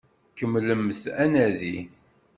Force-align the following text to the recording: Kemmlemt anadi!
Kemmlemt 0.37 1.01
anadi! 1.23 1.77